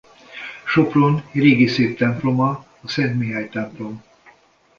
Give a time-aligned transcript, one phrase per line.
[0.65, 4.03] Sopron régi szép temploma a Szent Mihály-templom.